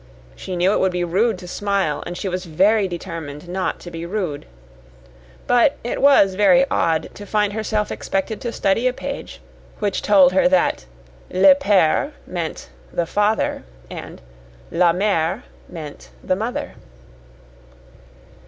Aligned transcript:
She 0.35 0.55
knew 0.55 0.73
it 0.73 0.79
would 0.79 0.91
be 0.93 1.03
rude 1.03 1.37
to 1.37 1.47
smile, 1.47 2.01
and 2.07 2.17
she 2.17 2.27
was 2.27 2.45
very 2.45 2.87
determined 2.87 3.47
not 3.47 3.79
to 3.81 3.91
be 3.91 4.03
rude. 4.03 4.47
But 5.45 5.77
it 5.83 6.01
was 6.01 6.33
very 6.33 6.65
odd 6.71 7.11
to 7.13 7.23
find 7.23 7.53
herself 7.53 7.91
expected 7.91 8.41
to 8.41 8.51
study 8.51 8.87
a 8.87 8.93
page 8.93 9.41
which 9.77 10.01
told 10.01 10.33
her 10.33 10.47
that 10.47 10.87
"le 11.29 11.53
pere" 11.53 12.13
meant 12.25 12.69
"the 12.91 13.05
father," 13.05 13.61
and 13.91 14.23
"la 14.71 14.91
mere" 14.91 15.43
meant 15.69 16.09
"the 16.23 16.35
mother." 16.35 16.73